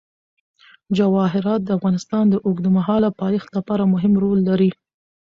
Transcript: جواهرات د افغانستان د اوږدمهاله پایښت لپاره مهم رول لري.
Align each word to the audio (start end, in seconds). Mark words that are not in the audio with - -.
جواهرات 0.97 1.61
د 1.65 1.69
افغانستان 1.77 2.25
د 2.29 2.35
اوږدمهاله 2.45 3.09
پایښت 3.21 3.49
لپاره 3.57 3.83
مهم 3.93 4.13
رول 4.23 4.39
لري. 4.49 4.71